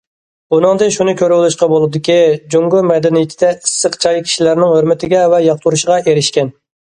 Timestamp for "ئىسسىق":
3.67-3.99